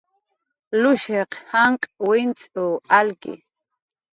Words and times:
Lushiq 0.81 1.31
janq' 1.49 1.91
wincxw 2.07 2.65
alki 2.97 3.33